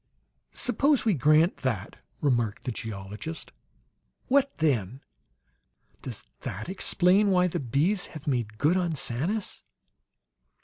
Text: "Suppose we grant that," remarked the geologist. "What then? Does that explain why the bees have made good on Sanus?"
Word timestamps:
"Suppose 0.55 1.05
we 1.05 1.13
grant 1.13 1.57
that," 1.57 1.97
remarked 2.21 2.63
the 2.63 2.71
geologist. 2.71 3.51
"What 4.29 4.57
then? 4.57 5.01
Does 6.01 6.25
that 6.39 6.67
explain 6.67 7.29
why 7.29 7.47
the 7.47 7.59
bees 7.59 8.07
have 8.17 8.25
made 8.25 8.57
good 8.57 8.77
on 8.77 8.95
Sanus?" 8.95 9.61